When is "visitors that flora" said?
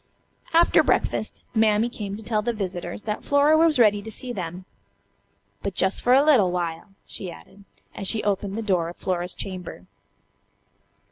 2.53-3.55